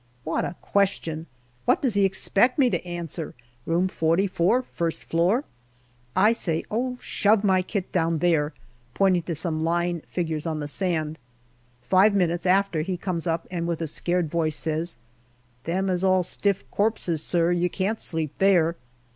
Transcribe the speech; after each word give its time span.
What 0.23 0.45
a 0.45 0.55
question! 0.63 1.27
What 1.65 1.79
does 1.83 1.93
he 1.93 2.05
expect 2.05 2.57
me 2.57 2.71
to 2.71 2.83
answer" 2.83 3.35
Room 3.67 3.87
44, 3.87 4.63
first 4.63 5.03
floor"? 5.03 5.43
I 6.25 6.31
say," 6.31 6.63
Oh, 6.71 6.97
shove 6.99 7.43
my 7.43 7.61
kit 7.61 7.91
down 7.91 8.17
there," 8.17 8.51
pointing 8.95 9.21
to 9.21 9.35
some 9.35 9.63
lying 9.63 10.01
figures 10.07 10.47
on 10.47 10.59
the 10.59 10.67
sand. 10.67 11.19
Five 11.83 12.15
minutes 12.15 12.47
after 12.47 12.81
he 12.81 12.97
comes 12.97 13.27
up, 13.27 13.45
and 13.51 13.67
with 13.67 13.79
a 13.79 13.85
scared 13.85 14.27
voice 14.31 14.55
says," 14.55 14.95
Them 15.65 15.87
is 15.87 16.03
all 16.03 16.23
stiff 16.23 16.63
corpses, 16.71 17.21
sir; 17.23 17.51
you 17.51 17.69
can't 17.69 18.01
sleep 18.01 18.33
there." 18.39 18.77